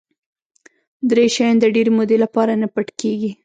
دری 1.09 1.27
شیان 1.35 1.55
د 1.59 1.65
ډېرې 1.75 1.91
مودې 1.97 2.17
لپاره 2.23 2.51
نه 2.61 2.67
پټ 2.73 2.87
کېږي. 3.01 3.31